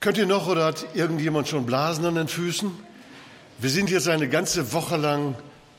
Könnt 0.00 0.16
ihr 0.16 0.26
noch 0.26 0.46
oder 0.46 0.64
hat 0.64 0.94
irgendjemand 0.94 1.48
schon 1.48 1.66
Blasen 1.66 2.04
an 2.04 2.14
den 2.14 2.28
Füßen? 2.28 2.70
Wir 3.58 3.68
sind 3.68 3.90
jetzt 3.90 4.06
eine 4.06 4.28
ganze 4.28 4.72
Woche 4.72 4.96
lang 4.96 5.34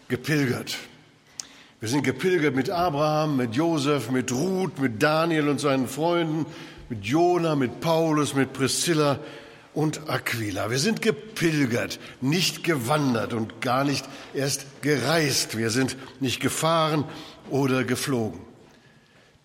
gepilgert. 0.09 0.75
Wir 1.79 1.87
sind 1.87 2.03
gepilgert 2.03 2.53
mit 2.53 2.69
Abraham, 2.69 3.37
mit 3.37 3.55
Josef, 3.55 4.11
mit 4.11 4.33
Ruth, 4.33 4.77
mit 4.79 5.01
Daniel 5.01 5.47
und 5.47 5.61
seinen 5.61 5.87
Freunden, 5.87 6.45
mit 6.89 7.05
Jona, 7.05 7.55
mit 7.55 7.79
Paulus, 7.79 8.33
mit 8.33 8.51
Priscilla 8.51 9.19
und 9.73 10.09
Aquila. 10.09 10.69
Wir 10.69 10.79
sind 10.79 11.01
gepilgert, 11.01 11.97
nicht 12.19 12.65
gewandert 12.65 13.31
und 13.31 13.61
gar 13.61 13.85
nicht 13.85 14.03
erst 14.33 14.81
gereist. 14.81 15.57
Wir 15.57 15.69
sind 15.69 15.95
nicht 16.19 16.41
gefahren 16.41 17.05
oder 17.49 17.85
geflogen. 17.85 18.48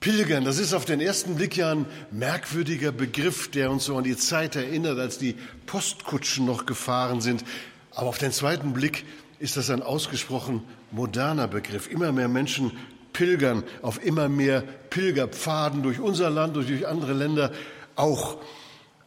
Pilgern, 0.04 0.44
das 0.44 0.58
ist 0.58 0.74
auf 0.74 0.84
den 0.84 1.00
ersten 1.00 1.36
Blick 1.36 1.56
ja 1.56 1.72
ein 1.72 1.86
merkwürdiger 2.10 2.92
Begriff, 2.92 3.50
der 3.50 3.70
uns 3.70 3.86
so 3.86 3.96
an 3.96 4.04
die 4.04 4.18
Zeit 4.18 4.54
erinnert, 4.54 4.98
als 4.98 5.16
die 5.16 5.34
Postkutschen 5.64 6.44
noch 6.44 6.66
gefahren 6.66 7.22
sind. 7.22 7.42
Aber 7.90 8.08
auf 8.08 8.18
den 8.18 8.30
zweiten 8.30 8.74
Blick 8.74 9.06
ist 9.38 9.56
das 9.56 9.70
ein 9.70 9.82
ausgesprochen 9.82 10.62
moderner 10.90 11.48
Begriff. 11.48 11.90
Immer 11.90 12.12
mehr 12.12 12.28
Menschen 12.28 12.72
pilgern 13.14 13.64
auf 13.80 14.04
immer 14.04 14.28
mehr 14.28 14.60
Pilgerpfaden 14.90 15.82
durch 15.82 16.00
unser 16.00 16.28
Land, 16.28 16.54
durch 16.54 16.86
andere 16.86 17.14
Länder. 17.14 17.50
Auch 17.96 18.36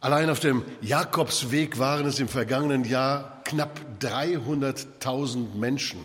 allein 0.00 0.28
auf 0.30 0.40
dem 0.40 0.64
Jakobsweg 0.80 1.78
waren 1.78 2.06
es 2.06 2.18
im 2.18 2.26
vergangenen 2.26 2.82
Jahr 2.82 3.40
knapp 3.44 3.78
300.000 4.00 5.54
Menschen. 5.54 6.00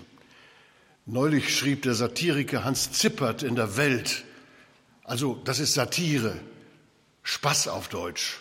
Neulich 1.08 1.58
schrieb 1.58 1.82
der 1.82 1.96
Satiriker 1.96 2.64
Hans 2.64 2.92
Zippert 2.92 3.42
in 3.42 3.56
der 3.56 3.76
Welt, 3.76 4.24
also 5.04 5.40
das 5.44 5.60
ist 5.60 5.74
Satire, 5.74 6.40
Spaß 7.24 7.68
auf 7.68 7.88
Deutsch. 7.88 8.40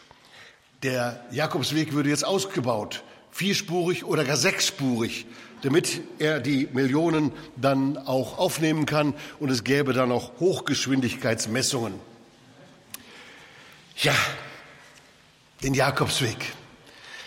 Der 0.83 1.25
Jakobsweg 1.31 1.93
würde 1.93 2.09
jetzt 2.09 2.25
ausgebaut, 2.25 3.05
vierspurig 3.31 4.05
oder 4.05 4.25
gar 4.25 4.37
sechsspurig, 4.37 5.27
damit 5.63 6.01
er 6.19 6.41
die 6.41 6.69
Millionen 6.73 7.33
dann 7.57 7.97
auch 7.97 8.39
aufnehmen 8.39 8.87
kann 8.87 9.15
und 9.39 9.51
es 9.51 9.65
gäbe 9.65 9.93
dann 9.93 10.11
auch 10.11 10.41
Hochgeschwindigkeitsmessungen. 10.41 11.95
Ja, 13.99 14.15
den 15.63 15.75
Jakobsweg. 15.75 16.53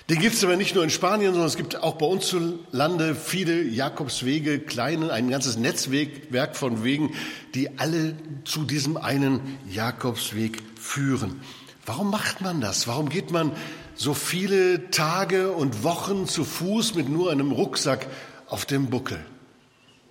Den 0.08 0.20
gibt 0.20 0.36
es 0.36 0.44
aber 0.44 0.56
nicht 0.56 0.76
nur 0.76 0.84
in 0.84 0.92
Spanien, 0.92 1.32
sondern 1.32 1.48
es 1.48 1.56
gibt 1.56 1.82
auch 1.82 1.96
bei 1.96 2.06
uns 2.06 2.28
zu 2.28 2.60
Lande 2.72 3.16
viele 3.16 3.64
Jakobswege, 3.64 4.60
kleine, 4.60 5.12
ein 5.12 5.32
ganzes 5.32 5.58
Netzwerk 5.58 6.56
von 6.56 6.84
Wegen, 6.84 7.14
die 7.56 7.80
alle 7.80 8.16
zu 8.44 8.66
diesem 8.66 8.98
einen 8.98 9.58
Jakobsweg 9.68 10.62
führen. 10.80 11.42
Warum 11.88 12.12
macht 12.12 12.42
man 12.42 12.62
das? 12.62 12.88
Warum 12.88 13.10
geht 13.10 13.32
man 13.32 13.52
so 13.96 14.14
viele 14.14 14.92
Tage 14.92 15.52
und 15.52 15.84
Wochen 15.84 16.28
zu 16.28 16.44
Fuß 16.44 16.94
mit 16.94 17.10
nur 17.10 17.32
einem 17.32 17.52
Rucksack 17.52 18.06
auf 18.46 18.66
dem 18.66 18.92
Buckel? 18.92 19.26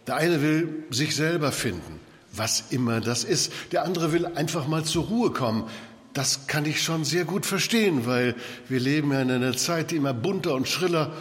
Der 0.08 0.16
eine 0.16 0.42
will 0.42 0.86
sich 0.90 1.14
selber 1.14 1.52
finden, 1.52 2.00
was 2.32 2.64
immer 2.70 3.00
das 3.00 3.22
ist. 3.22 3.52
Der 3.70 3.84
andere 3.84 4.12
will 4.12 4.26
einfach 4.26 4.66
mal 4.66 4.84
zur 4.84 5.04
Ruhe 5.04 5.30
kommen, 5.30 5.68
das 6.14 6.46
kann 6.46 6.64
ich 6.64 6.82
schon 6.82 7.04
sehr 7.04 7.24
gut 7.24 7.44
verstehen, 7.44 8.06
weil 8.06 8.34
wir 8.68 8.80
leben 8.80 9.12
ja 9.12 9.20
in 9.20 9.30
einer 9.30 9.56
Zeit, 9.56 9.90
die 9.90 9.96
immer 9.96 10.14
bunter 10.14 10.54
und 10.54 10.68
schriller 10.68 11.12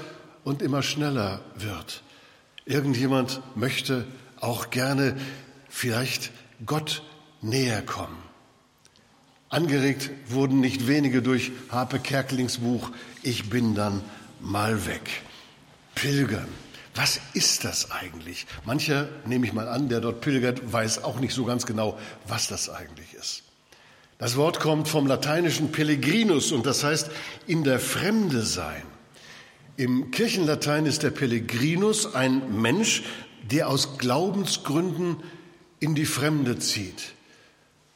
und 0.44 0.62
immer 0.62 0.84
schneller 0.84 1.42
wird. 1.56 2.04
Irgendjemand 2.66 3.42
möchte 3.56 4.06
auch 4.40 4.70
gerne 4.70 5.18
vielleicht 5.68 6.32
Gott 6.66 7.04
näher 7.42 7.82
kommen. 7.82 8.18
Angeregt 9.50 10.10
wurden 10.28 10.62
nicht 10.62 10.88
wenige 10.88 11.22
durch 11.22 11.52
Harpe 11.70 12.00
Kerkelings 12.00 12.60
Buch 12.60 12.92
Ich 13.22 13.50
bin 13.50 13.76
dann 13.76 14.02
mal 14.40 14.86
weg. 14.86 15.24
Pilgern. 15.96 16.48
Was 16.96 17.20
ist 17.34 17.64
das 17.64 17.92
eigentlich? 17.92 18.46
Mancher, 18.66 19.10
nehme 19.26 19.46
ich 19.46 19.54
mal 19.54 19.68
an, 19.68 19.90
der 19.90 20.00
dort 20.00 20.22
pilgert, 20.22 20.72
weiß 20.72 21.04
auch 21.04 21.20
nicht 21.20 21.34
so 21.34 21.46
ganz 21.46 21.66
genau, 21.66 21.98
was 22.28 22.48
das 22.48 22.70
eigentlich 22.70 23.14
ist. 23.16 23.44
Das 24.24 24.38
Wort 24.38 24.62
kommt 24.62 24.88
vom 24.88 25.06
lateinischen 25.06 25.74
Pellegrinus 25.74 26.54
und 26.54 26.66
das 26.66 26.86
heißt 26.86 27.12
in 27.46 27.66
der 27.66 27.78
Fremde 27.78 28.44
sein. 28.44 28.84
Im 29.76 30.12
Kirchenlatein 30.12 30.86
ist 30.86 31.04
der 31.04 31.10
Pellegrinus 31.10 32.16
ein 32.16 32.62
Mensch, 32.62 33.04
der 33.52 33.68
aus 33.68 33.98
Glaubensgründen 33.98 35.18
in 35.82 35.94
die 35.94 36.06
Fremde 36.06 36.58
zieht, 36.58 37.16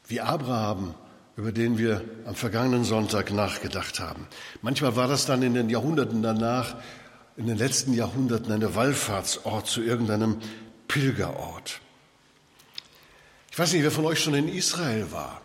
wie 0.10 0.20
Abraham, 0.20 0.96
über 1.38 1.54
den 1.54 1.78
wir 1.78 2.04
am 2.26 2.36
vergangenen 2.36 2.84
Sonntag 2.84 3.32
nachgedacht 3.32 4.02
haben. 4.02 4.28
Manchmal 4.62 4.98
war 4.98 5.08
das 5.08 5.28
dann 5.28 5.42
in 5.44 5.54
den 5.54 5.70
Jahrhunderten 5.70 6.24
danach, 6.24 6.76
in 7.38 7.48
den 7.48 7.58
letzten 7.58 7.94
Jahrhunderten, 7.94 8.52
eine 8.52 8.76
Wallfahrtsort 8.76 9.68
zu 9.68 9.82
irgendeinem 9.82 10.40
Pilgerort. 10.90 11.80
Ich 13.50 13.58
weiß 13.58 13.72
nicht, 13.72 13.84
wer 13.84 13.92
von 13.92 14.06
euch 14.06 14.22
schon 14.22 14.34
in 14.34 14.50
Israel 14.50 15.10
war. 15.14 15.42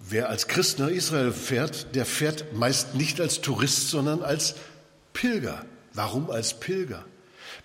Wer 0.00 0.28
als 0.28 0.48
Christ 0.48 0.78
nach 0.78 0.88
Israel 0.88 1.32
fährt, 1.32 1.94
der 1.94 2.06
fährt 2.06 2.54
meist 2.54 2.94
nicht 2.94 3.20
als 3.20 3.40
Tourist, 3.40 3.90
sondern 3.90 4.22
als 4.22 4.54
Pilger. 5.12 5.64
Warum 5.92 6.30
als 6.30 6.58
Pilger? 6.60 7.04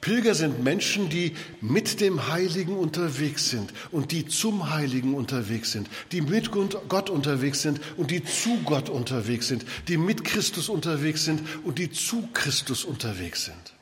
Pilger 0.01 0.35
sind 0.35 0.63
Menschen, 0.63 1.09
die 1.09 1.33
mit 1.61 2.01
dem 2.01 2.27
Heiligen 2.27 2.75
unterwegs 2.75 3.49
sind 3.49 3.73
und 3.91 4.11
die 4.11 4.27
zum 4.27 4.69
Heiligen 4.71 5.13
unterwegs 5.13 5.71
sind, 5.71 5.89
die 6.11 6.21
mit 6.21 6.51
Gott 6.51 7.09
unterwegs 7.09 7.61
sind 7.61 7.79
und 7.95 8.11
die 8.11 8.23
zu 8.23 8.59
Gott 8.65 8.89
unterwegs 8.89 9.47
sind, 9.47 9.65
die 9.87 9.97
mit 9.97 10.25
Christus 10.25 10.67
unterwegs 10.67 11.23
sind 11.23 11.41
und 11.63 11.77
die 11.77 11.91
zu 11.91 12.27
Christus 12.33 12.83
unterwegs 12.83 13.45
sind. 13.45 13.73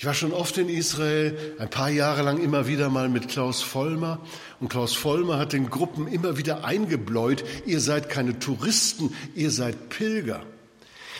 Ich 0.00 0.06
war 0.06 0.14
schon 0.14 0.32
oft 0.32 0.56
in 0.56 0.70
Israel, 0.70 1.36
ein 1.58 1.68
paar 1.68 1.90
Jahre 1.90 2.22
lang 2.22 2.42
immer 2.42 2.66
wieder 2.66 2.88
mal 2.88 3.10
mit 3.10 3.28
Klaus 3.28 3.60
Vollmer. 3.60 4.18
Und 4.58 4.70
Klaus 4.70 4.94
Vollmer 4.94 5.36
hat 5.36 5.52
den 5.52 5.68
Gruppen 5.68 6.08
immer 6.08 6.38
wieder 6.38 6.64
eingebläut, 6.64 7.44
ihr 7.66 7.80
seid 7.80 8.08
keine 8.08 8.38
Touristen, 8.38 9.14
ihr 9.34 9.50
seid 9.50 9.90
Pilger. 9.90 10.42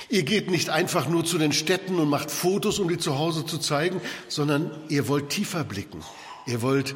Ihr 0.08 0.22
geht 0.22 0.50
nicht 0.50 0.70
einfach 0.70 1.10
nur 1.10 1.26
zu 1.26 1.36
den 1.36 1.52
Städten 1.52 1.96
und 1.96 2.08
macht 2.08 2.30
Fotos, 2.30 2.78
um 2.78 2.88
die 2.88 2.96
zu 2.96 3.18
Hause 3.18 3.44
zu 3.44 3.58
zeigen, 3.58 4.00
sondern 4.28 4.70
ihr 4.88 5.08
wollt 5.08 5.28
tiefer 5.28 5.62
blicken. 5.62 6.00
Ihr 6.46 6.62
wollt 6.62 6.94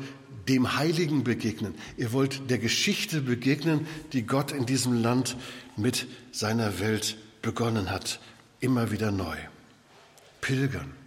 dem 0.48 0.78
Heiligen 0.78 1.22
begegnen. 1.22 1.74
Ihr 1.98 2.14
wollt 2.14 2.48
der 2.48 2.56
Geschichte 2.56 3.20
begegnen, 3.20 3.86
die 4.14 4.22
Gott 4.22 4.52
in 4.52 4.64
diesem 4.64 5.02
Land 5.02 5.36
mit 5.76 6.06
seiner 6.32 6.80
Welt 6.80 7.18
begonnen 7.42 7.90
hat. 7.90 8.20
Immer 8.60 8.90
wieder 8.90 9.10
neu. 9.10 9.36
Pilgern. 10.40 11.03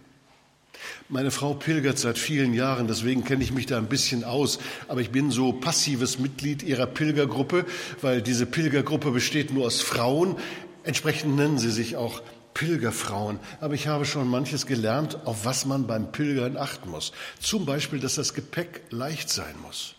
Meine 1.08 1.30
Frau 1.30 1.54
pilgert 1.54 1.98
seit 1.98 2.18
vielen 2.18 2.54
Jahren, 2.54 2.86
deswegen 2.86 3.24
kenne 3.24 3.42
ich 3.42 3.52
mich 3.52 3.66
da 3.66 3.78
ein 3.78 3.88
bisschen 3.88 4.24
aus. 4.24 4.58
Aber 4.88 5.00
ich 5.00 5.10
bin 5.10 5.30
so 5.30 5.52
passives 5.52 6.18
Mitglied 6.18 6.62
ihrer 6.62 6.86
Pilgergruppe, 6.86 7.64
weil 8.02 8.22
diese 8.22 8.46
Pilgergruppe 8.46 9.10
besteht 9.10 9.52
nur 9.52 9.66
aus 9.66 9.80
Frauen. 9.80 10.36
Entsprechend 10.84 11.36
nennen 11.36 11.58
sie 11.58 11.70
sich 11.70 11.96
auch 11.96 12.22
Pilgerfrauen. 12.54 13.38
Aber 13.60 13.74
ich 13.74 13.86
habe 13.86 14.04
schon 14.04 14.28
manches 14.28 14.66
gelernt, 14.66 15.18
auf 15.26 15.44
was 15.44 15.64
man 15.64 15.86
beim 15.86 16.10
Pilgern 16.12 16.56
achten 16.56 16.90
muss. 16.90 17.12
Zum 17.40 17.66
Beispiel, 17.66 18.00
dass 18.00 18.16
das 18.16 18.34
Gepäck 18.34 18.82
leicht 18.90 19.30
sein 19.30 19.54
muss. 19.62 19.94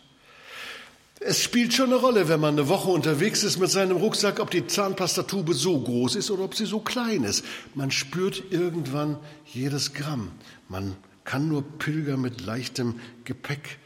Es 1.22 1.44
spielt 1.44 1.74
schon 1.74 1.88
eine 1.88 1.98
Rolle, 1.98 2.30
wenn 2.30 2.40
man 2.40 2.58
eine 2.58 2.70
Woche 2.70 2.90
unterwegs 2.90 3.44
ist 3.44 3.60
mit 3.60 3.70
seinem 3.70 3.98
Rucksack, 3.98 4.40
ob 4.40 4.52
die 4.52 4.68
Zahnpastatube 4.68 5.54
so 5.54 5.78
groß 5.78 6.16
ist 6.16 6.32
oder 6.32 6.44
ob 6.44 6.56
sie 6.56 6.66
so 6.66 6.80
klein 6.80 7.26
ist. 7.26 7.44
Man 7.76 7.92
spürt 7.92 8.42
irgendwann 8.52 9.18
jedes 9.46 9.94
Gramm. 9.94 10.32
Man 10.70 10.96
kann 11.26 11.50
nur 11.50 11.64
pilgern 11.78 12.22
mit 12.22 12.40
leichtem 12.40 13.02
Gepäck. 13.26 13.80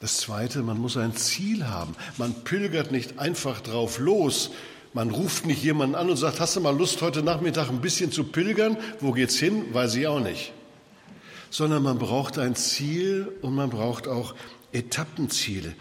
Das 0.00 0.16
Zweite, 0.16 0.62
man 0.62 0.78
muss 0.78 0.96
ein 0.96 1.14
Ziel 1.14 1.68
haben. 1.68 1.94
Man 2.16 2.32
pilgert 2.42 2.90
nicht 2.90 3.18
einfach 3.18 3.60
drauf 3.60 3.98
los. 3.98 4.50
Man 4.94 5.10
ruft 5.10 5.44
nicht 5.44 5.62
jemanden 5.62 5.94
an 5.94 6.08
und 6.08 6.16
sagt, 6.16 6.40
hast 6.40 6.56
du 6.56 6.60
mal 6.60 6.76
Lust, 6.76 7.02
heute 7.02 7.22
Nachmittag 7.22 7.68
ein 7.68 7.82
bisschen 7.82 8.12
zu 8.12 8.24
pilgern? 8.24 8.78
Wo 8.98 9.12
geht's 9.12 9.36
hin? 9.36 9.74
Weiß 9.74 9.94
ich 9.94 10.06
auch 10.06 10.20
nicht. 10.20 10.54
Sondern 11.50 11.82
man 11.82 11.98
braucht 11.98 12.38
ein 12.38 12.56
Ziel 12.56 13.30
und 13.42 13.54
man 13.54 13.68
braucht 13.68 14.08
auch 14.08 14.34
Etappenziele. 14.72 15.74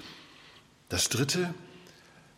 Das 0.91 1.07
Dritte, 1.07 1.53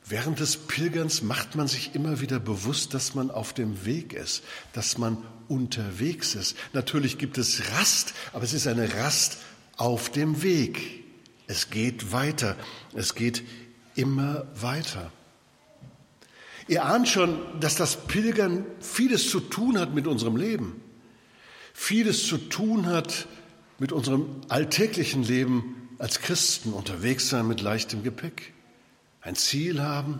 während 0.05 0.39
des 0.39 0.57
Pilgerns 0.57 1.23
macht 1.23 1.55
man 1.55 1.67
sich 1.67 1.95
immer 1.95 2.21
wieder 2.21 2.39
bewusst, 2.39 2.93
dass 2.93 3.15
man 3.15 3.31
auf 3.31 3.51
dem 3.51 3.83
Weg 3.83 4.13
ist, 4.13 4.43
dass 4.73 4.99
man 4.99 5.17
unterwegs 5.47 6.35
ist. 6.35 6.55
Natürlich 6.71 7.17
gibt 7.17 7.39
es 7.39 7.71
Rast, 7.71 8.13
aber 8.31 8.43
es 8.43 8.53
ist 8.53 8.67
eine 8.67 8.93
Rast 8.93 9.39
auf 9.75 10.11
dem 10.11 10.43
Weg. 10.43 11.03
Es 11.47 11.71
geht 11.71 12.11
weiter, 12.11 12.55
es 12.93 13.15
geht 13.15 13.41
immer 13.95 14.45
weiter. 14.53 15.11
Ihr 16.67 16.85
ahnt 16.85 17.09
schon, 17.09 17.59
dass 17.59 17.75
das 17.75 18.05
Pilgern 18.05 18.67
vieles 18.81 19.31
zu 19.31 19.39
tun 19.39 19.79
hat 19.79 19.95
mit 19.95 20.05
unserem 20.05 20.35
Leben, 20.35 20.79
vieles 21.73 22.27
zu 22.27 22.37
tun 22.37 22.85
hat 22.85 23.27
mit 23.79 23.91
unserem 23.91 24.27
alltäglichen 24.47 25.23
Leben, 25.23 25.82
als 25.99 26.19
Christen 26.19 26.73
unterwegs 26.73 27.29
sein 27.29 27.47
mit 27.47 27.61
leichtem 27.61 28.03
Gepäck, 28.03 28.53
ein 29.21 29.35
Ziel 29.35 29.81
haben 29.81 30.19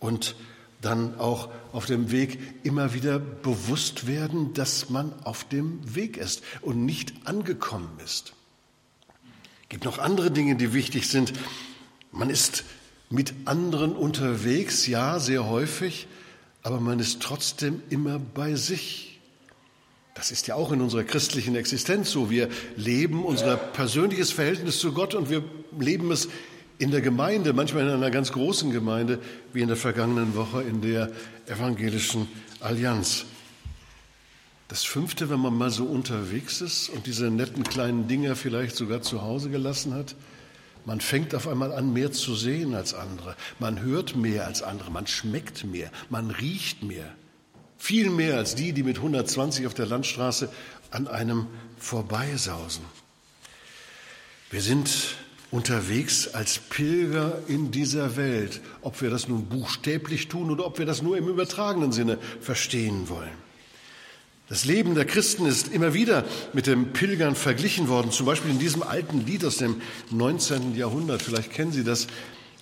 und 0.00 0.36
dann 0.80 1.18
auch 1.18 1.50
auf 1.72 1.86
dem 1.86 2.10
Weg 2.10 2.38
immer 2.64 2.94
wieder 2.94 3.18
bewusst 3.18 4.06
werden, 4.06 4.52
dass 4.54 4.90
man 4.90 5.12
auf 5.24 5.44
dem 5.44 5.94
Weg 5.94 6.16
ist 6.16 6.42
und 6.60 6.84
nicht 6.84 7.14
angekommen 7.24 7.98
ist. 8.04 8.34
Es 9.62 9.68
gibt 9.70 9.84
noch 9.84 9.98
andere 9.98 10.30
Dinge, 10.30 10.56
die 10.56 10.72
wichtig 10.72 11.08
sind. 11.08 11.32
Man 12.12 12.30
ist 12.30 12.64
mit 13.10 13.34
anderen 13.46 13.96
unterwegs, 13.96 14.86
ja, 14.86 15.18
sehr 15.18 15.46
häufig, 15.46 16.06
aber 16.62 16.80
man 16.80 16.98
ist 16.98 17.20
trotzdem 17.20 17.82
immer 17.90 18.18
bei 18.18 18.54
sich. 18.54 19.15
Das 20.16 20.30
ist 20.30 20.46
ja 20.46 20.54
auch 20.54 20.72
in 20.72 20.80
unserer 20.80 21.04
christlichen 21.04 21.56
Existenz 21.56 22.10
so. 22.10 22.30
Wir 22.30 22.48
leben 22.76 23.22
unser 23.24 23.56
persönliches 23.56 24.32
Verhältnis 24.32 24.78
zu 24.78 24.92
Gott 24.92 25.14
und 25.14 25.28
wir 25.28 25.44
leben 25.78 26.10
es 26.10 26.28
in 26.78 26.90
der 26.90 27.02
Gemeinde, 27.02 27.52
manchmal 27.52 27.84
in 27.84 27.90
einer 27.90 28.10
ganz 28.10 28.32
großen 28.32 28.70
Gemeinde, 28.70 29.18
wie 29.52 29.60
in 29.60 29.68
der 29.68 29.76
vergangenen 29.76 30.34
Woche 30.34 30.62
in 30.62 30.80
der 30.80 31.12
evangelischen 31.46 32.28
Allianz. 32.60 33.26
Das 34.68 34.84
fünfte, 34.84 35.28
wenn 35.28 35.38
man 35.38 35.54
mal 35.54 35.70
so 35.70 35.84
unterwegs 35.84 36.62
ist 36.62 36.88
und 36.88 37.06
diese 37.06 37.30
netten 37.30 37.62
kleinen 37.62 38.08
Dinger 38.08 38.36
vielleicht 38.36 38.74
sogar 38.74 39.02
zu 39.02 39.20
Hause 39.20 39.50
gelassen 39.50 39.92
hat, 39.92 40.16
man 40.86 41.00
fängt 41.00 41.34
auf 41.34 41.46
einmal 41.46 41.72
an, 41.72 41.92
mehr 41.92 42.10
zu 42.12 42.34
sehen 42.34 42.74
als 42.74 42.94
andere. 42.94 43.36
Man 43.58 43.80
hört 43.80 44.16
mehr 44.16 44.46
als 44.46 44.62
andere. 44.62 44.90
Man 44.90 45.06
schmeckt 45.06 45.64
mehr. 45.64 45.90
Man 46.08 46.30
riecht 46.30 46.82
mehr. 46.82 47.12
Viel 47.78 48.10
mehr 48.10 48.36
als 48.36 48.54
die, 48.54 48.72
die 48.72 48.82
mit 48.82 48.96
120 48.96 49.66
auf 49.66 49.74
der 49.74 49.86
Landstraße 49.86 50.48
an 50.90 51.08
einem 51.08 51.46
vorbeisausen. 51.78 52.84
Wir 54.50 54.62
sind 54.62 55.16
unterwegs 55.50 56.28
als 56.28 56.58
Pilger 56.58 57.38
in 57.48 57.70
dieser 57.70 58.16
Welt, 58.16 58.60
ob 58.82 59.00
wir 59.00 59.10
das 59.10 59.28
nun 59.28 59.46
buchstäblich 59.46 60.28
tun 60.28 60.50
oder 60.50 60.66
ob 60.66 60.78
wir 60.78 60.86
das 60.86 61.02
nur 61.02 61.16
im 61.16 61.28
übertragenen 61.28 61.92
Sinne 61.92 62.18
verstehen 62.40 63.08
wollen. 63.08 63.46
Das 64.48 64.64
Leben 64.64 64.94
der 64.94 65.06
Christen 65.06 65.44
ist 65.46 65.72
immer 65.72 65.92
wieder 65.92 66.24
mit 66.52 66.68
dem 66.68 66.92
Pilgern 66.92 67.34
verglichen 67.34 67.88
worden, 67.88 68.12
zum 68.12 68.26
Beispiel 68.26 68.52
in 68.52 68.60
diesem 68.60 68.84
alten 68.84 69.26
Lied 69.26 69.44
aus 69.44 69.56
dem 69.56 69.80
19. 70.10 70.76
Jahrhundert. 70.76 71.22
Vielleicht 71.22 71.52
kennen 71.52 71.72
Sie 71.72 71.82
das. 71.82 72.06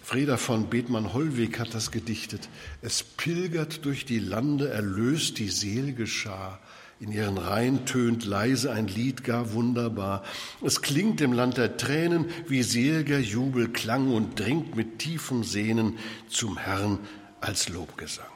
Freda 0.05 0.37
von 0.37 0.69
Bethmann-Hollweg 0.69 1.59
hat 1.59 1.73
das 1.73 1.91
gedichtet. 1.91 2.51
Es 2.83 3.03
pilgert 3.03 3.87
durch 3.87 4.05
die 4.05 4.19
Lande, 4.19 4.69
erlöst 4.69 5.39
die 5.39 5.49
selige 5.49 6.07
Schar. 6.07 6.61
In 7.01 7.11
ihren 7.11 7.39
Reihen 7.39 7.87
tönt 7.87 8.27
leise 8.27 8.71
ein 8.71 8.87
Lied 8.87 9.25
gar 9.25 9.55
wunderbar. 9.55 10.23
Es 10.63 10.83
klingt 10.83 11.23
im 11.23 11.33
Land 11.33 11.57
der 11.57 11.79
Tränen 11.79 12.27
wie 12.47 12.63
seliger 12.63 13.19
Jubel 13.19 13.71
klang 13.71 14.13
und 14.13 14.39
dringt 14.39 14.77
mit 14.77 14.99
tiefem 14.99 15.43
Sehnen 15.43 15.99
zum 16.29 16.59
Herrn 16.59 16.99
als 17.41 17.71
Lobgesang. 17.71 18.27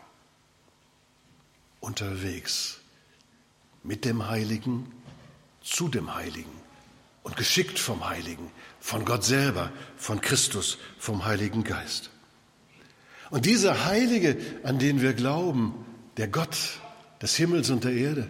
Unterwegs 1.81 2.81
mit 3.85 4.07
dem 4.07 4.27
Heiligen 4.27 4.87
zu 5.63 5.89
dem 5.89 6.15
Heiligen 6.15 6.59
und 7.25 7.37
geschickt 7.37 7.79
vom 7.79 8.09
Heiligen, 8.09 8.51
von 8.81 9.05
Gott 9.05 9.25
selber, 9.25 9.73
von 9.97 10.21
Christus, 10.21 10.79
vom 10.99 11.25
Heiligen 11.25 11.65
Geist. 11.65 12.11
Und 13.31 13.47
dieser 13.47 13.87
Heilige, 13.87 14.37
an 14.63 14.79
den 14.79 15.03
wir 15.03 15.13
glauben, 15.13 15.75
der 16.17 16.29
Gott 16.29 16.57
des 17.21 17.37
Himmels 17.37 17.71
und 17.71 17.85
der 17.85 17.93
Erde, 17.93 18.29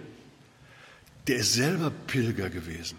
der 1.26 1.36
ist 1.36 1.52
selber 1.52 1.90
Pilger 2.06 2.50
gewesen. 2.50 2.96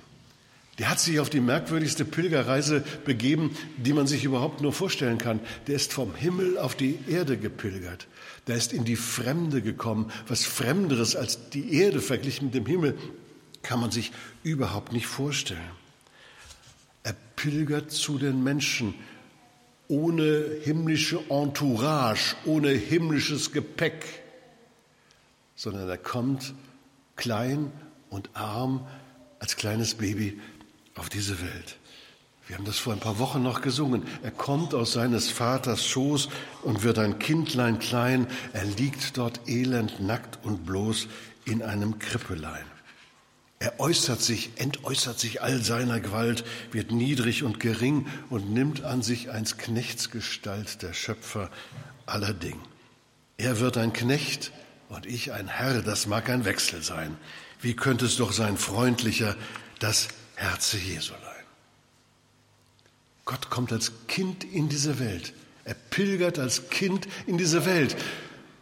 Der 0.77 0.89
hat 0.89 0.99
sich 1.01 1.19
auf 1.19 1.29
die 1.29 1.41
merkwürdigste 1.41 2.05
Pilgerreise 2.05 2.85
begeben, 3.03 3.55
die 3.75 3.91
man 3.91 4.07
sich 4.07 4.23
überhaupt 4.23 4.61
nur 4.61 4.71
vorstellen 4.71 5.17
kann. 5.17 5.41
Der 5.67 5.75
ist 5.75 5.91
vom 5.91 6.15
Himmel 6.15 6.57
auf 6.57 6.73
die 6.73 6.99
Erde 7.09 7.37
gepilgert. 7.37 8.07
Der 8.47 8.55
ist 8.55 8.71
in 8.71 8.85
die 8.85 8.95
Fremde 8.95 9.61
gekommen. 9.61 10.09
Was 10.27 10.45
Fremderes 10.45 11.17
als 11.17 11.49
die 11.49 11.73
Erde 11.73 11.99
verglichen 11.99 12.45
mit 12.45 12.55
dem 12.55 12.65
Himmel 12.65 12.97
kann 13.61 13.81
man 13.81 13.91
sich 13.91 14.13
überhaupt 14.43 14.93
nicht 14.93 15.05
vorstellen. 15.05 15.59
Er 17.09 17.15
pilgert 17.35 17.89
zu 17.89 18.19
den 18.19 18.43
Menschen 18.43 18.93
ohne 19.87 20.45
himmlische 20.61 21.19
Entourage, 21.27 22.35
ohne 22.45 22.69
himmlisches 22.69 23.51
Gepäck, 23.51 24.05
sondern 25.55 25.89
er 25.89 25.97
kommt 25.97 26.53
klein 27.15 27.71
und 28.11 28.29
arm 28.35 28.85
als 29.39 29.55
kleines 29.55 29.95
Baby 29.95 30.39
auf 30.93 31.09
diese 31.09 31.41
Welt. 31.41 31.77
Wir 32.45 32.55
haben 32.55 32.65
das 32.65 32.77
vor 32.77 32.93
ein 32.93 32.99
paar 32.99 33.17
Wochen 33.17 33.41
noch 33.41 33.61
gesungen. 33.61 34.03
Er 34.21 34.29
kommt 34.29 34.75
aus 34.75 34.93
seines 34.93 35.31
Vaters 35.31 35.87
Schoß 35.87 36.29
und 36.61 36.83
wird 36.83 36.99
ein 36.99 37.17
Kindlein 37.17 37.79
klein. 37.79 38.27
Er 38.53 38.65
liegt 38.65 39.17
dort 39.17 39.49
elend, 39.49 39.99
nackt 39.99 40.37
und 40.45 40.63
bloß 40.63 41.07
in 41.45 41.63
einem 41.63 41.97
Krippelein. 41.97 42.65
Er 43.59 43.79
äußert 43.79 44.21
sich, 44.21 44.51
entäußert 44.55 45.19
sich 45.19 45.41
all 45.41 45.61
seiner 45.61 45.99
Gewalt, 45.99 46.45
wird 46.71 46.91
niedrig 46.91 47.43
und 47.43 47.59
gering 47.59 48.07
und 48.29 48.51
nimmt 48.51 48.83
an 48.83 49.01
sich 49.01 49.29
eins 49.29 49.57
Knechtsgestalt 49.57 50.81
der 50.81 50.93
Schöpfer 50.93 51.51
aller 52.05 52.33
Ding. 52.33 52.59
Er 53.37 53.59
wird 53.59 53.77
ein 53.77 53.91
Knecht 53.91 54.53
und 54.87 55.05
ich 55.05 55.33
ein 55.33 55.47
Herr, 55.47 55.81
das 55.81 56.07
mag 56.07 56.29
ein 56.29 56.45
Wechsel 56.45 56.81
sein. 56.81 57.17
Wie 57.61 57.75
könnte 57.75 58.05
es 58.05 58.15
doch 58.15 58.31
sein 58.31 58.57
freundlicher, 58.57 59.35
das 59.79 60.07
Herze 60.39 60.77
Jesulein. 60.77 61.19
Gott 63.25 63.49
kommt 63.49 63.73
als 63.73 63.91
Kind 64.07 64.45
in 64.45 64.69
diese 64.69 64.97
Welt. 64.99 65.33
Er 65.65 65.73
pilgert 65.73 66.39
als 66.39 66.69
Kind 66.69 67.09
in 67.27 67.37
diese 67.37 67.65
Welt. 67.65 67.97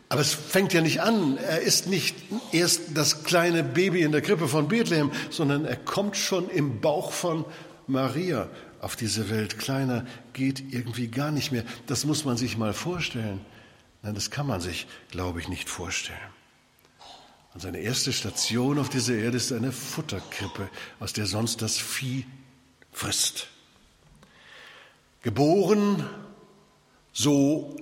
Aber 0.09 0.21
es 0.21 0.33
fängt 0.33 0.73
ja 0.73 0.81
nicht 0.81 1.01
an. 1.01 1.37
Er 1.37 1.61
ist 1.61 1.87
nicht 1.87 2.15
erst 2.53 2.95
das 2.95 3.23
kleine 3.23 3.63
Baby 3.63 4.01
in 4.01 4.11
der 4.11 4.21
Krippe 4.21 4.47
von 4.47 4.69
Bethlehem, 4.69 5.11
sondern 5.29 5.65
er 5.65 5.75
kommt 5.75 6.15
schon 6.15 6.49
im 6.49 6.79
Bauch 6.79 7.11
von 7.11 7.45
Maria 7.87 8.49
auf 8.79 8.95
diese 8.95 9.29
Welt. 9.29 9.59
Kleiner 9.59 10.05
geht 10.33 10.73
irgendwie 10.73 11.07
gar 11.07 11.31
nicht 11.31 11.51
mehr. 11.51 11.63
Das 11.87 12.05
muss 12.05 12.23
man 12.23 12.37
sich 12.37 12.57
mal 12.57 12.73
vorstellen. 12.73 13.41
Nein, 14.01 14.15
das 14.15 14.31
kann 14.31 14.47
man 14.47 14.61
sich, 14.61 14.87
glaube 15.11 15.41
ich, 15.41 15.49
nicht 15.49 15.67
vorstellen. 15.69 16.17
Und 17.53 17.61
seine 17.61 17.79
erste 17.79 18.13
Station 18.13 18.77
auf 18.77 18.89
dieser 18.89 19.15
Erde 19.15 19.35
ist 19.35 19.51
eine 19.51 19.71
Futterkrippe, 19.71 20.69
aus 20.99 21.11
der 21.11 21.25
sonst 21.25 21.61
das 21.61 21.77
Vieh 21.77 22.25
frisst. 22.91 23.47
Geboren, 25.23 26.07
so 27.11 27.75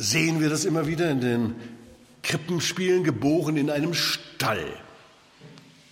sehen 0.00 0.40
wir 0.40 0.48
das 0.48 0.64
immer 0.64 0.86
wieder 0.86 1.10
in 1.10 1.20
den 1.20 1.54
Krippenspielen, 2.22 3.04
geboren 3.04 3.56
in 3.58 3.70
einem 3.70 3.92
Stall. 3.92 4.66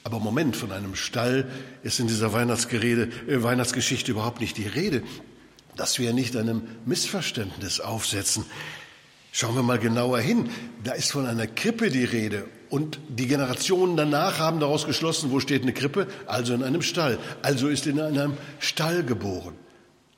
Aber 0.03 0.19
Moment, 0.19 0.57
von 0.57 0.73
einem 0.73 0.95
Stall 0.95 1.47
ist 1.83 2.01
in 2.01 2.07
dieser 2.07 2.33
Weihnachtsgerede, 2.33 3.11
äh, 3.29 3.43
Weihnachtsgeschichte 3.43 4.11
überhaupt 4.11 4.41
nicht 4.41 4.57
die 4.57 4.67
Rede, 4.67 5.03
dass 5.77 5.99
wir 5.99 6.15
nicht 6.15 6.37
einem 6.37 6.63
Missverständnis 6.87 7.81
aufsetzen. 7.81 8.47
Schauen 9.31 9.55
wir 9.55 9.63
mal 9.63 9.79
genauer 9.79 10.21
hin. 10.21 10.49
Da 10.83 10.93
ist 10.93 11.13
von 11.13 11.27
einer 11.27 11.47
Krippe 11.47 11.91
die 11.91 12.05
Rede. 12.05 12.47
Und 12.71 12.99
die 13.09 13.27
Generationen 13.27 13.97
danach 13.97 14.39
haben 14.39 14.59
daraus 14.59 14.87
geschlossen, 14.87 15.31
wo 15.31 15.41
steht 15.41 15.63
eine 15.63 15.75
Krippe? 15.75 16.07
Also 16.27 16.55
in 16.55 16.63
einem 16.63 16.81
Stall. 16.81 17.19
Also 17.43 17.69
ist 17.69 17.87
in 17.87 18.01
einem 18.01 18.39
Stall 18.59 19.05
geboren. 19.05 19.55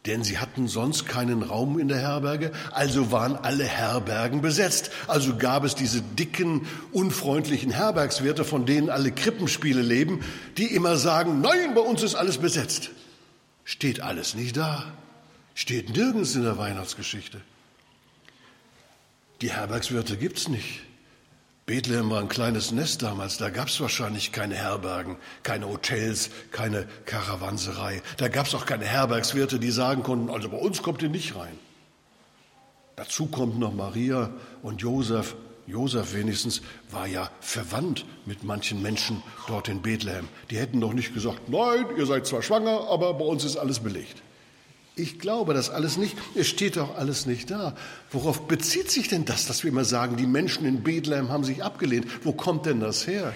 Denn 0.07 0.25
sie 0.25 0.38
hatten 0.38 0.66
sonst 0.66 1.07
keinen 1.07 1.42
Raum 1.42 1.78
in 1.78 1.88
der 1.88 1.99
Herberge, 1.99 2.52
also 2.73 3.12
waren 3.12 3.37
alle 3.37 3.64
Herbergen 3.64 4.40
besetzt. 4.40 4.90
Also 5.07 5.37
gab 5.37 5.62
es 5.64 5.75
diese 5.75 6.00
dicken, 6.00 6.66
unfreundlichen 6.90 7.71
Herbergswirte, 7.71 8.45
von 8.45 8.64
denen 8.64 8.88
alle 8.88 9.12
Krippenspiele 9.12 9.83
leben, 9.83 10.25
die 10.57 10.66
immer 10.75 10.97
sagen, 10.97 11.42
nein, 11.42 11.75
bei 11.75 11.83
uns 11.83 12.02
ist 12.02 12.14
alles 12.14 12.38
besetzt. 12.38 12.90
Steht 13.64 14.00
alles 14.00 14.35
nicht 14.35 14.57
da. 14.57 14.90
Steht 15.54 15.95
nirgends 15.95 16.35
in 16.35 16.45
der 16.45 16.57
Weihnachtsgeschichte. 16.57 17.42
Die 19.42 19.52
Herbergswirte 19.52 20.16
gibt's 20.16 20.49
nicht. 20.49 20.80
Bethlehem 21.71 22.11
war 22.11 22.19
ein 22.19 22.29
kleines 22.29 22.73
Nest 22.73 23.00
damals, 23.00 23.39
da 23.39 23.49
gab 23.49 23.69
es 23.69 23.81
wahrscheinlich 23.81 24.33
keine 24.33 24.57
Herbergen, 24.57 25.19
keine 25.45 25.69
Hotels, 25.69 26.31
keine 26.50 26.89
Karawanserei. 27.07 28.03
Da 28.17 28.27
gab 28.27 28.49
es 28.49 28.57
auch 28.57 28.67
keine 28.67 28.87
Herbergswirte, 28.87 29.61
die 29.61 29.71
sagen 29.71 30.03
konnten, 30.03 30.31
also 30.31 30.49
bei 30.49 30.57
uns 30.57 30.83
kommt 30.83 31.00
ihr 31.00 31.09
nicht 31.09 31.37
rein. 31.37 31.57
Dazu 32.97 33.27
kommt 33.27 33.61
noch 33.61 33.73
Maria 33.73 34.33
und 34.65 34.83
Josef. 34.83 35.37
Josef 35.69 36.12
wenigstens 36.12 36.61
war 36.91 37.07
ja 37.07 37.31
verwandt 37.41 38.05
mit 38.27 38.43
manchen 38.43 38.83
Menschen 38.83 39.23
dort 39.47 39.69
in 39.69 39.81
Bethlehem. 39.81 40.27
Die 40.50 40.59
hätten 40.59 40.81
doch 40.81 40.93
nicht 40.93 41.15
gesagt, 41.15 41.50
nein, 41.50 41.87
ihr 41.97 42.07
seid 42.07 42.27
zwar 42.27 42.43
schwanger, 42.43 42.89
aber 42.89 43.15
bei 43.15 43.25
uns 43.25 43.45
ist 43.45 43.57
alles 43.57 43.79
belegt. 43.79 44.21
Ich 45.00 45.19
glaube 45.19 45.54
das 45.54 45.71
alles 45.71 45.97
nicht. 45.97 46.14
Es 46.35 46.47
steht 46.47 46.76
doch 46.76 46.97
alles 46.97 47.25
nicht 47.25 47.50
da. 47.50 47.75
Worauf 48.11 48.47
bezieht 48.47 48.90
sich 48.90 49.09
denn 49.09 49.25
das, 49.25 49.47
dass 49.47 49.64
wir 49.64 49.71
immer 49.71 49.85
sagen, 49.85 50.16
die 50.16 50.26
Menschen 50.26 50.66
in 50.66 50.83
Bethlehem 50.83 51.30
haben 51.30 51.42
sich 51.42 51.64
abgelehnt? 51.64 52.07
Wo 52.23 52.33
kommt 52.33 52.66
denn 52.66 52.80
das 52.80 53.07
her? 53.07 53.33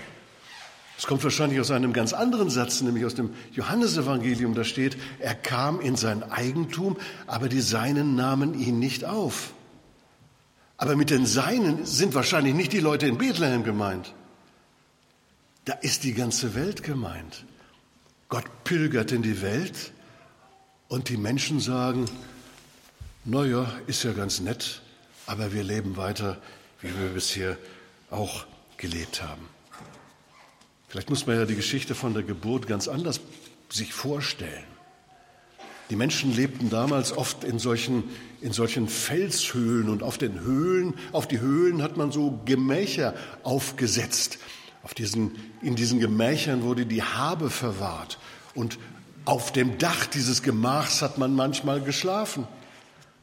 Es 0.99 1.06
kommt 1.06 1.25
wahrscheinlich 1.25 1.59
aus 1.61 1.71
einem 1.71 1.94
ganz 1.94 2.12
anderen 2.12 2.50
Satz, 2.50 2.83
nämlich 2.83 3.06
aus 3.06 3.14
dem 3.14 3.30
Johannesevangelium. 3.52 4.54
Da 4.54 4.62
steht, 4.62 4.99
er 5.18 5.35
kam 5.35 5.80
in 5.80 5.97
sein 5.97 6.23
Eigentum, 6.23 6.99
aber 7.26 7.49
die 7.49 7.62
Seinen 7.62 8.14
nahmen 8.14 8.61
ihn 8.61 8.78
nicht 8.78 9.06
auf. 9.06 9.54
Aber 10.76 10.97
mit 10.97 11.09
den 11.09 11.25
Seinen 11.25 11.87
sind 11.87 12.14
wahrscheinlich 12.14 12.54
nicht 12.54 12.75
die 12.75 12.80
Leute 12.80 13.06
in 13.06 13.16
Bethlehem 13.16 13.64
gemeint. 13.64 14.12
Da 15.64 15.73
ist 15.73 16.04
die 16.04 16.12
ganze 16.12 16.54
Welt 16.54 16.83
gemeint. 16.83 17.47
Gott 18.28 18.44
pilgert 18.64 19.12
in 19.12 19.23
die 19.23 19.40
Welt 19.40 19.94
und 20.88 21.09
die 21.09 21.17
Menschen 21.17 21.61
sagen, 21.61 22.07
naja, 23.25 23.73
ist 23.87 24.05
ja 24.05 24.12
ganz 24.12 24.41
nett, 24.41 24.83
aber 25.26 25.53
wir 25.53 25.64
leben 25.64 25.97
weiter, 25.97 26.38
wie 26.81 26.88
wir 26.88 27.09
bisher 27.09 27.57
auch 28.11 28.45
gelebt 28.76 29.23
haben. 29.23 29.49
Vielleicht 30.88 31.11
muss 31.11 31.26
man 31.26 31.37
ja 31.37 31.47
die 31.47 31.57
Geschichte 31.57 31.95
von 31.95 32.14
der 32.14 32.23
Geburt 32.23 32.67
ganz 32.67 32.87
anders 32.87 33.21
sich 33.69 33.93
vorstellen. 33.93 34.64
Die 35.91 35.97
Menschen 35.97 36.35
lebten 36.35 36.71
damals 36.71 37.12
oft 37.12 37.45
in 37.45 37.59
solchen, 37.59 38.05
in 38.41 38.53
solchen 38.53 38.88
Felshöhlen 38.88 39.88
und 39.88 40.03
auf 40.03 40.19
den 40.19 40.41
Höhlen, 40.41 40.95
auf 41.12 41.29
die 41.29 41.41
Höhlen 41.41 41.83
hat 41.83 41.97
man 41.97 42.12
so 42.12 42.41
Gemächer 42.45 43.14
aufgesetzt. 43.43 44.38
Auf 44.83 44.95
diesen, 44.95 45.33
in 45.62 45.76
diesen 45.76 45.99
Gemächern 45.99 46.62
wurde 46.62 46.87
die 46.87 47.03
Habe 47.03 47.50
verwahrt 47.50 48.19
und 48.55 48.79
auf 49.25 49.52
dem 49.52 49.78
Dach 49.78 50.07
dieses 50.07 50.43
Gemachs 50.43 51.02
hat 51.02 51.19
man 51.19 51.35
manchmal 51.35 51.81
geschlafen. 51.81 52.47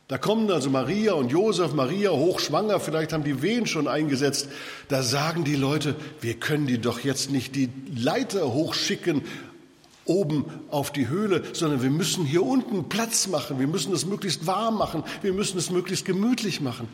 Da 0.08 0.18
kommen 0.18 0.52
also 0.52 0.70
Maria 0.70 1.14
und 1.14 1.32
Josef, 1.32 1.74
Maria 1.74 2.12
hochschwanger, 2.12 2.82
vielleicht 2.82 3.14
haben 3.14 3.24
die 3.24 3.42
Wehen 3.42 3.66
schon 3.66 3.88
eingesetzt. 3.88 4.50
Da 4.90 5.04
sagen 5.04 5.46
die 5.46 5.56
Leute, 5.56 5.96
wir 6.20 6.34
können 6.34 6.68
die 6.68 6.80
doch 6.80 7.00
jetzt 7.00 7.32
nicht 7.32 7.56
die 7.56 7.70
Leiter 7.96 8.52
hochschicken 8.54 9.22
oben 10.04 10.46
auf 10.70 10.92
die 10.92 11.08
Höhle, 11.08 11.44
sondern 11.54 11.82
wir 11.82 11.90
müssen 11.90 12.26
hier 12.26 12.44
unten 12.44 12.90
Platz 12.90 13.28
machen, 13.28 13.60
wir 13.60 13.68
müssen 13.68 13.94
es 13.94 14.06
möglichst 14.06 14.48
warm 14.48 14.78
machen, 14.78 15.04
wir 15.22 15.32
müssen 15.32 15.58
es 15.58 15.70
möglichst 15.70 16.04
gemütlich 16.04 16.60
machen. 16.60 16.90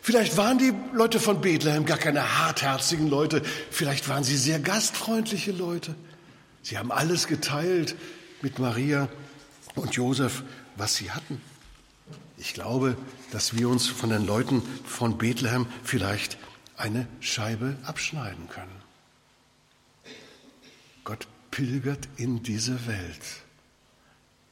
Vielleicht 0.00 0.38
waren 0.38 0.56
die 0.56 0.72
Leute 0.94 1.20
von 1.20 1.42
Bethlehem 1.42 1.84
gar 1.84 1.98
keine 1.98 2.38
hartherzigen 2.38 3.10
Leute, 3.10 3.42
vielleicht 3.70 4.08
waren 4.08 4.24
sie 4.24 4.36
sehr 4.38 4.60
gastfreundliche 4.60 5.52
Leute. 5.52 5.94
Sie 6.68 6.76
haben 6.76 6.92
alles 6.92 7.28
geteilt 7.28 7.96
mit 8.42 8.58
Maria 8.58 9.08
und 9.74 9.94
Josef, 9.94 10.42
was 10.76 10.96
sie 10.96 11.10
hatten. 11.10 11.40
Ich 12.36 12.52
glaube, 12.52 12.94
dass 13.30 13.56
wir 13.56 13.70
uns 13.70 13.86
von 13.86 14.10
den 14.10 14.26
Leuten 14.26 14.60
von 14.84 15.16
Bethlehem 15.16 15.66
vielleicht 15.82 16.36
eine 16.76 17.08
Scheibe 17.20 17.78
abschneiden 17.84 18.50
können. 18.50 18.82
Gott 21.04 21.26
pilgert 21.50 22.06
in 22.18 22.42
diese 22.42 22.86
Welt, 22.86 23.22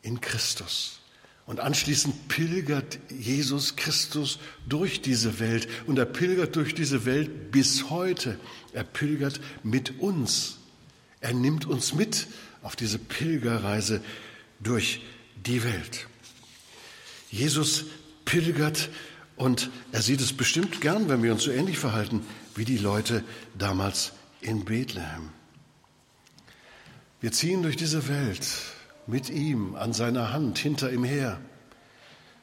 in 0.00 0.22
Christus. 0.22 1.00
Und 1.44 1.60
anschließend 1.60 2.28
pilgert 2.28 2.98
Jesus 3.10 3.76
Christus 3.76 4.38
durch 4.66 5.02
diese 5.02 5.38
Welt. 5.38 5.68
Und 5.86 5.98
er 5.98 6.06
pilgert 6.06 6.56
durch 6.56 6.74
diese 6.74 7.04
Welt 7.04 7.52
bis 7.52 7.90
heute. 7.90 8.40
Er 8.72 8.84
pilgert 8.84 9.38
mit 9.62 10.00
uns. 10.00 10.56
Er 11.20 11.34
nimmt 11.34 11.66
uns 11.66 11.94
mit 11.94 12.26
auf 12.62 12.76
diese 12.76 12.98
Pilgerreise 12.98 14.02
durch 14.60 15.02
die 15.44 15.62
Welt. 15.64 16.06
Jesus 17.30 17.84
pilgert 18.24 18.88
und 19.36 19.70
er 19.92 20.02
sieht 20.02 20.20
es 20.20 20.32
bestimmt 20.32 20.80
gern, 20.80 21.08
wenn 21.08 21.22
wir 21.22 21.32
uns 21.32 21.44
so 21.44 21.50
ähnlich 21.50 21.78
verhalten 21.78 22.22
wie 22.54 22.64
die 22.64 22.78
Leute 22.78 23.22
damals 23.56 24.12
in 24.40 24.64
Bethlehem. 24.64 25.30
Wir 27.20 27.32
ziehen 27.32 27.62
durch 27.62 27.76
diese 27.76 28.08
Welt 28.08 28.46
mit 29.06 29.30
ihm 29.30 29.74
an 29.74 29.92
seiner 29.92 30.32
Hand, 30.32 30.58
hinter 30.58 30.92
ihm 30.92 31.04
her. 31.04 31.40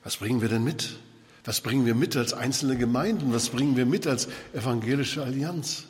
Was 0.04 0.18
bringen 0.18 0.42
wir 0.42 0.50
denn 0.50 0.64
mit? 0.64 0.98
Was 1.46 1.62
bringen 1.62 1.86
wir 1.86 1.96
mit 1.96 2.16
als 2.16 2.34
einzelne 2.34 2.78
Gemeinden? 2.78 3.34
Was 3.34 3.50
bringen 3.50 3.76
wir 3.76 3.86
mit 3.86 4.08
als 4.08 4.28
evangelische 4.54 5.24
Allianz? 5.24 5.86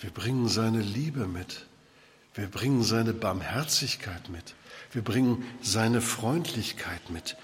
Wir 0.00 0.10
bringen 0.10 0.48
seine 0.48 0.80
Liebe 0.80 1.26
mit. 1.26 1.66
Wir 2.34 2.48
bringen 2.48 2.82
seine 2.82 3.12
Barmherzigkeit 3.12 4.28
mit. 4.28 4.54
Wir 4.92 5.02
bringen 5.02 5.44
seine 5.62 6.00
Freundlichkeit 6.00 7.10
mit. 7.10 7.36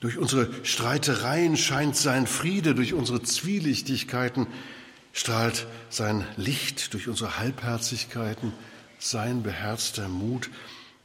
Durch 0.00 0.18
unsere 0.18 0.50
Streitereien 0.64 1.56
scheint 1.56 1.96
sein 1.96 2.26
Friede, 2.26 2.74
durch 2.74 2.92
unsere 2.92 3.22
Zwielichtigkeiten 3.22 4.48
strahlt 5.12 5.66
sein 5.88 6.26
Licht, 6.36 6.92
durch 6.92 7.08
unsere 7.08 7.38
Halbherzigkeiten 7.38 8.52
sein 8.98 9.42
beherzter 9.42 10.08
Mut, 10.08 10.50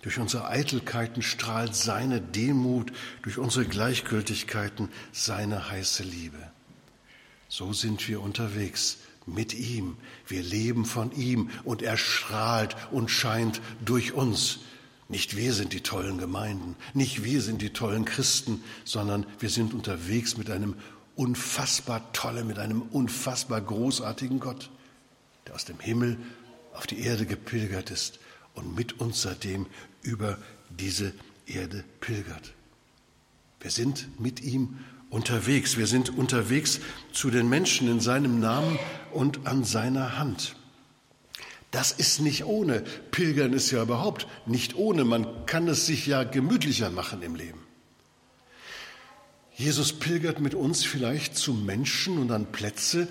durch 0.01 0.17
unsere 0.17 0.47
Eitelkeiten 0.47 1.21
strahlt 1.21 1.75
seine 1.75 2.19
Demut, 2.21 2.91
durch 3.21 3.37
unsere 3.37 3.65
Gleichgültigkeiten 3.65 4.89
seine 5.11 5.69
heiße 5.69 6.03
Liebe. 6.03 6.51
So 7.47 7.73
sind 7.73 8.07
wir 8.07 8.21
unterwegs 8.21 8.97
mit 9.33 9.53
ihm. 9.53 9.97
Wir 10.27 10.43
leben 10.43 10.85
von 10.85 11.11
ihm 11.11 11.49
und 11.63 11.81
er 11.81 11.97
strahlt 11.97 12.75
und 12.91 13.09
scheint 13.09 13.61
durch 13.83 14.13
uns. 14.13 14.59
Nicht 15.07 15.35
wir 15.35 15.53
sind 15.53 15.73
die 15.73 15.81
tollen 15.81 16.19
Gemeinden, 16.19 16.75
nicht 16.93 17.23
wir 17.23 17.41
sind 17.41 17.63
die 17.63 17.71
tollen 17.71 18.05
Christen, 18.05 18.63
sondern 18.85 19.25
wir 19.39 19.49
sind 19.49 19.73
unterwegs 19.73 20.37
mit 20.37 20.51
einem 20.51 20.75
unfassbar 21.15 22.13
tollen, 22.13 22.45
mit 22.45 22.59
einem 22.59 22.83
unfassbar 22.83 23.59
großartigen 23.59 24.39
Gott, 24.39 24.69
der 25.47 25.55
aus 25.55 25.65
dem 25.65 25.79
Himmel 25.79 26.17
auf 26.73 26.85
die 26.85 26.99
Erde 26.99 27.25
gepilgert 27.25 27.89
ist 27.89 28.19
und 28.53 28.75
mit 28.75 28.99
uns 28.99 29.23
seitdem 29.23 29.65
über 30.03 30.37
diese 30.69 31.11
Erde 31.47 31.83
pilgert. 31.99 32.53
Wir 33.59 33.71
sind 33.71 34.19
mit 34.19 34.41
ihm 34.41 34.79
unterwegs. 35.09 35.77
Wir 35.77 35.87
sind 35.87 36.15
unterwegs 36.15 36.79
zu 37.11 37.29
den 37.29 37.49
Menschen 37.49 37.89
in 37.89 37.99
seinem 37.99 38.39
Namen 38.39 38.77
und 39.11 39.47
an 39.47 39.63
seiner 39.63 40.17
Hand. 40.17 40.55
Das 41.71 41.91
ist 41.91 42.19
nicht 42.19 42.45
ohne. 42.45 42.83
Pilgern 43.11 43.53
ist 43.53 43.71
ja 43.71 43.83
überhaupt 43.83 44.27
nicht 44.45 44.75
ohne. 44.75 45.05
Man 45.05 45.45
kann 45.45 45.67
es 45.67 45.85
sich 45.85 46.07
ja 46.07 46.23
gemütlicher 46.23 46.89
machen 46.89 47.21
im 47.21 47.35
Leben. 47.35 47.59
Jesus 49.55 49.93
pilgert 49.93 50.39
mit 50.39 50.55
uns 50.55 50.85
vielleicht 50.85 51.35
zu 51.35 51.53
Menschen 51.53 52.17
und 52.17 52.31
an 52.31 52.51
Plätze, 52.51 53.07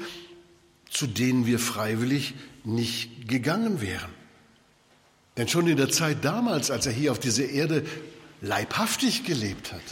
zu 0.90 1.07
denen 1.07 1.47
wir 1.47 1.59
freiwillig 1.59 2.35
nicht 2.64 3.28
gegangen 3.28 3.81
wären. 3.81 4.11
Denn 5.37 5.47
schon 5.47 5.69
in 5.69 5.76
der 5.76 5.90
Zeit 5.90 6.25
damals, 6.25 6.71
als 6.71 6.87
er 6.87 6.93
hier 6.93 7.12
auf 7.12 7.21
dieser 7.21 7.49
Erde 7.49 7.85
leibhaftig 8.40 9.25
gelebt 9.25 9.73
hat, 9.73 9.83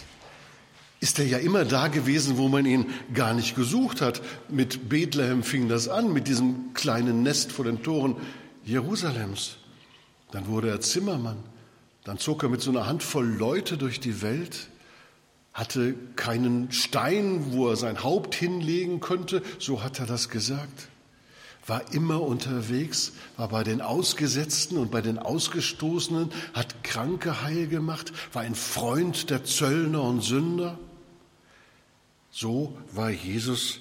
ist 1.07 1.21
er 1.21 1.25
ja 1.25 1.39
immer 1.39 1.65
da 1.65 1.87
gewesen, 1.87 2.37
wo 2.37 2.49
man 2.49 2.67
ihn 2.67 2.87
gar 3.15 3.33
nicht 3.33 3.55
gesucht 3.55 4.01
hat. 4.01 4.21
Mit 4.49 4.89
Bethlehem 4.89 5.45
fing 5.45 5.69
das 5.69 5.89
an, 5.89 6.13
mit 6.13 6.27
diesem 6.27 6.75
kleinen 6.75 7.23
Nest 7.23 7.53
vor 7.53 7.65
den 7.65 7.85
Toren 7.85 8.17
Jerusalems. 8.65 9.59
Dann 10.33 10.49
wurde 10.49 10.69
er 10.69 10.81
Zimmermann. 10.81 11.37
Dann 12.03 12.19
zog 12.19 12.43
er 12.43 12.49
mit 12.49 12.61
so 12.61 12.73
einer 12.73 12.89
Handvoll 12.89 13.25
Leute 13.25 13.77
durch 13.77 14.01
die 14.01 14.21
Welt, 14.21 14.67
hatte 15.53 15.95
keinen 16.17 16.73
Stein, 16.73 17.53
wo 17.53 17.69
er 17.69 17.77
sein 17.77 18.03
Haupt 18.03 18.35
hinlegen 18.35 18.99
könnte, 18.99 19.43
so 19.61 19.85
hat 19.85 20.01
er 20.01 20.07
das 20.07 20.29
gesagt 20.29 20.89
war 21.69 21.93
immer 21.93 22.23
unterwegs, 22.23 23.13
war 23.37 23.49
bei 23.49 23.65
den 23.65 23.81
Ausgesetzten 23.81 24.79
und 24.79 24.93
bei 24.93 25.01
den 25.01 25.19
Ausgestoßenen, 25.19 26.31
hat 26.55 26.85
Kranke 26.85 27.43
heil 27.43 27.67
gemacht, 27.67 28.13
war 28.33 28.43
ein 28.43 28.55
Freund 28.55 29.31
der 29.31 29.45
Zöllner 29.45 30.03
und 30.03 30.23
Sünder. 30.23 30.79
So 32.39 32.77
war 32.93 33.09
Jesus 33.09 33.81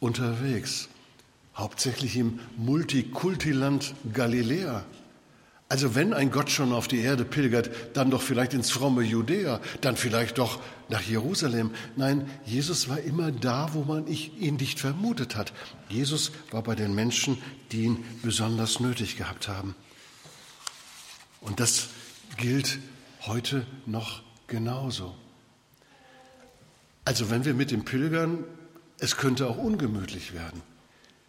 unterwegs, 0.00 0.88
hauptsächlich 1.54 2.16
im 2.16 2.40
Multikultiland 2.56 3.94
Galiläa. 4.14 4.82
Also 5.68 5.94
wenn 5.94 6.14
ein 6.14 6.30
Gott 6.30 6.50
schon 6.50 6.72
auf 6.72 6.88
die 6.88 7.00
Erde 7.00 7.26
pilgert, 7.26 7.68
dann 7.94 8.10
doch 8.10 8.22
vielleicht 8.22 8.54
ins 8.54 8.70
fromme 8.70 9.02
Judäa, 9.02 9.60
dann 9.82 9.98
vielleicht 9.98 10.38
doch 10.38 10.58
nach 10.88 11.02
Jerusalem. 11.02 11.72
Nein, 11.94 12.30
Jesus 12.46 12.88
war 12.88 12.98
immer 12.98 13.30
da, 13.30 13.74
wo 13.74 13.82
man 13.84 14.06
ihn 14.06 14.56
nicht 14.56 14.80
vermutet 14.80 15.36
hat. 15.36 15.52
Jesus 15.90 16.32
war 16.50 16.62
bei 16.62 16.74
den 16.74 16.94
Menschen, 16.94 17.36
die 17.72 17.82
ihn 17.82 18.04
besonders 18.22 18.80
nötig 18.80 19.18
gehabt 19.18 19.48
haben. 19.48 19.74
Und 21.42 21.60
das 21.60 21.88
gilt 22.38 22.78
heute 23.26 23.66
noch 23.84 24.22
genauso. 24.46 25.14
Also 27.04 27.30
wenn 27.30 27.44
wir 27.44 27.54
mit 27.54 27.70
dem 27.70 27.84
Pilgern, 27.84 28.44
es 28.98 29.16
könnte 29.16 29.48
auch 29.48 29.58
ungemütlich 29.58 30.32
werden. 30.34 30.62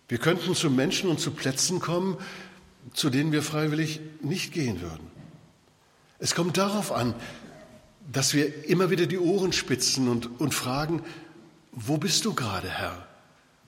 Wir 0.08 0.18
könnten 0.18 0.54
zu 0.54 0.70
Menschen 0.70 1.10
und 1.10 1.20
zu 1.20 1.32
Plätzen 1.32 1.80
kommen, 1.80 2.18
zu 2.94 3.10
denen 3.10 3.32
wir 3.32 3.42
freiwillig 3.42 4.00
nicht 4.22 4.54
gehen 4.54 4.82
würden. 4.82 5.08
Es 6.20 6.36
kommt 6.36 6.58
darauf 6.58 6.92
an, 6.92 7.16
dass 8.12 8.34
wir 8.34 8.70
immer 8.70 8.90
wieder 8.90 9.06
die 9.06 9.18
Ohren 9.18 9.54
spitzen 9.54 10.10
und, 10.10 10.40
und 10.40 10.54
fragen, 10.54 11.02
wo 11.72 11.98
bist 11.98 12.26
du 12.26 12.34
gerade, 12.34 12.70
Herr? 12.70 13.08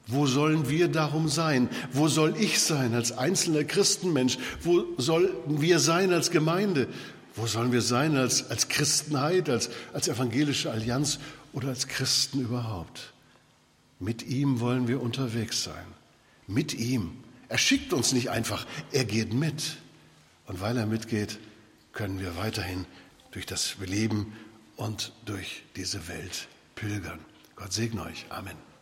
Wo 0.08 0.28
sollen 0.28 0.70
wir 0.70 0.88
darum 0.88 1.28
sein? 1.30 1.68
Wo 1.92 2.08
soll 2.08 2.36
ich 2.40 2.60
sein 2.62 2.94
als 2.94 3.18
einzelner 3.18 3.64
Christenmensch? 3.64 4.38
Wo 4.62 4.86
sollen 4.98 5.30
wir 5.48 5.80
sein 5.80 6.14
als 6.14 6.30
Gemeinde? 6.30 6.88
Wo 7.36 7.48
sollen 7.48 7.72
wir 7.72 7.82
sein 7.82 8.16
als, 8.16 8.50
als 8.52 8.68
Christenheit, 8.68 9.50
als, 9.50 9.70
als 9.94 10.08
evangelische 10.08 10.70
Allianz 10.70 11.20
oder 11.56 11.70
als 11.70 11.88
Christen 11.88 12.42
überhaupt? 12.42 13.14
Mit 14.00 14.24
ihm 14.24 14.60
wollen 14.60 14.88
wir 14.88 15.02
unterwegs 15.02 15.64
sein. 15.64 15.88
Mit 16.48 16.74
ihm. 16.74 17.24
Er 17.50 17.58
schickt 17.58 17.94
uns 17.94 18.12
nicht 18.12 18.30
einfach, 18.30 18.68
er 18.92 19.06
geht 19.06 19.34
mit. 19.34 19.78
Und 20.46 20.62
weil 20.62 20.78
er 20.78 20.86
mitgeht, 20.86 21.40
können 21.94 22.20
wir 22.20 22.38
weiterhin 22.38 22.86
durch 23.32 23.46
das 23.46 23.78
Leben 23.80 24.34
und 24.76 25.14
durch 25.26 25.64
diese 25.76 26.08
Welt 26.08 26.48
pilgern. 26.76 27.20
Gott 27.56 27.74
segne 27.74 28.04
euch. 28.04 28.26
Amen. 28.30 28.75